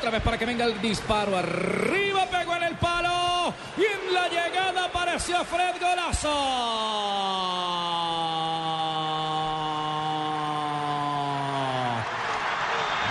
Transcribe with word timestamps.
Otra 0.00 0.12
vez 0.12 0.22
para 0.22 0.38
que 0.38 0.46
venga 0.46 0.64
el 0.64 0.80
disparo. 0.80 1.36
Arriba 1.36 2.24
pegó 2.24 2.56
en 2.56 2.62
el 2.62 2.74
palo. 2.76 3.52
Y 3.76 3.82
en 3.84 4.14
la 4.14 4.28
llegada 4.28 4.86
apareció 4.86 5.44
Fred 5.44 5.74
Golazo. 5.78 6.30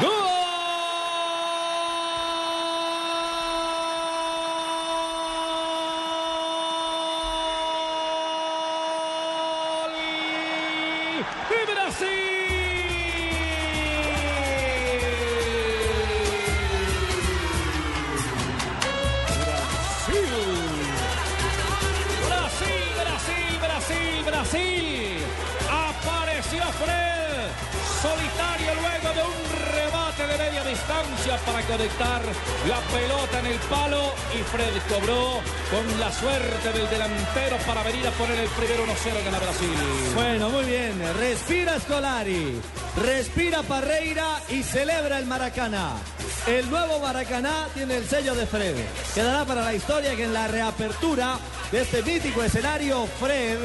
¡Gol! 0.01 0.09
¡De 11.49 11.71
Brasil! 11.71 12.38
Brasil. 24.49 25.17
Apareció 25.69 26.63
Fred, 26.81 27.49
solitario 28.01 28.73
luego 28.81 29.13
de 29.13 29.21
un 29.21 29.73
rebate 29.73 30.25
de 30.25 30.37
media 30.37 30.63
distancia 30.63 31.37
para 31.45 31.61
conectar 31.63 32.21
la 32.67 32.79
pelota 32.91 33.39
en 33.39 33.45
el 33.45 33.59
palo 33.69 34.13
y 34.33 34.41
Fred 34.43 34.73
cobró 34.89 35.41
con 35.69 35.99
la 35.99 36.11
suerte 36.11 36.73
del 36.73 36.89
delantero 36.89 37.57
para 37.67 37.83
venir 37.83 38.07
a 38.07 38.11
poner 38.11 38.39
el 38.39 38.49
primero 38.49 38.85
1-0 38.85 39.25
gana 39.25 39.39
Brasil. 39.39 39.69
Bueno, 40.15 40.49
muy 40.49 40.65
bien. 40.65 40.99
Respira 41.19 41.79
Scolari, 41.79 42.59
respira 42.97 43.61
Parreira 43.61 44.41
y 44.49 44.63
celebra 44.63 45.19
el 45.19 45.25
Maracaná. 45.25 45.93
El 46.47 46.69
nuevo 46.71 46.99
Maracaná 46.99 47.67
tiene 47.75 47.97
el 47.97 48.07
sello 48.07 48.33
de 48.33 48.47
Fred. 48.47 48.75
Quedará 49.13 49.45
para 49.45 49.61
la 49.61 49.75
historia 49.75 50.15
que 50.15 50.23
en 50.23 50.33
la 50.33 50.47
reapertura 50.47 51.37
de 51.71 51.81
este 51.81 52.01
mítico 52.01 52.41
escenario, 52.41 53.05
Fred, 53.19 53.59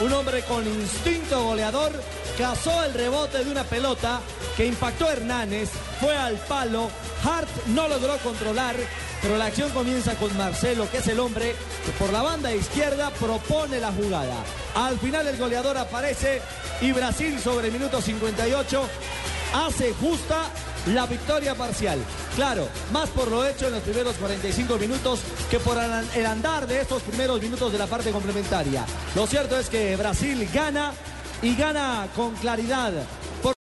un 0.00 0.12
hombre 0.12 0.42
con 0.42 0.66
instinto 0.66 1.44
goleador, 1.44 1.92
cazó 2.36 2.84
el 2.84 2.94
rebote 2.94 3.44
de 3.44 3.50
una 3.50 3.64
pelota 3.64 4.20
que 4.56 4.66
impactó 4.66 5.06
a 5.06 5.12
Hernández, 5.12 5.70
fue 6.00 6.16
al 6.16 6.36
palo, 6.36 6.90
Hart 7.24 7.48
no 7.68 7.88
logró 7.88 8.16
controlar, 8.18 8.76
pero 9.22 9.38
la 9.38 9.46
acción 9.46 9.70
comienza 9.70 10.14
con 10.16 10.36
Marcelo, 10.36 10.90
que 10.90 10.98
es 10.98 11.08
el 11.08 11.20
hombre 11.20 11.54
que 11.84 11.92
por 11.92 12.12
la 12.12 12.22
banda 12.22 12.54
izquierda 12.54 13.10
propone 13.10 13.80
la 13.80 13.92
jugada. 13.92 14.36
Al 14.74 14.98
final 14.98 15.26
el 15.26 15.36
goleador 15.36 15.78
aparece 15.78 16.42
y 16.80 16.92
Brasil 16.92 17.38
sobre 17.40 17.68
el 17.68 17.72
minuto 17.72 18.02
58 18.02 18.82
hace 19.54 19.94
justa 19.94 20.50
la 20.92 21.06
victoria 21.06 21.54
parcial. 21.54 21.98
Claro, 22.34 22.68
más 22.92 23.08
por 23.10 23.30
lo 23.30 23.46
hecho 23.46 23.68
en 23.68 23.74
los 23.74 23.82
primeros 23.82 24.16
45 24.16 24.76
minutos 24.78 25.20
que 25.50 25.60
por 25.60 25.78
el 25.78 26.26
andar 26.26 26.66
de 26.66 26.80
estos 26.80 27.02
primeros 27.02 27.40
minutos 27.40 27.72
de 27.72 27.78
la 27.78 27.86
parte 27.86 28.10
complementaria. 28.10 28.84
Lo 29.14 29.26
cierto 29.26 29.56
es 29.56 29.68
que 29.68 29.96
Brasil 29.96 30.48
gana 30.52 30.92
y 31.40 31.54
gana 31.54 32.08
con 32.16 32.34
claridad 32.34 32.92